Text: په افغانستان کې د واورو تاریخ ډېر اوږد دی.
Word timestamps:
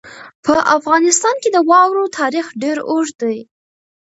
په 0.45 0.53
افغانستان 0.77 1.35
کې 1.43 1.49
د 1.51 1.57
واورو 1.69 2.13
تاریخ 2.19 2.45
ډېر 2.61 2.77
اوږد 2.89 3.15
دی. 3.23 3.37